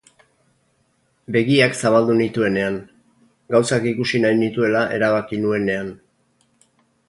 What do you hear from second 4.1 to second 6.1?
nahi nituela erabaki nuenean.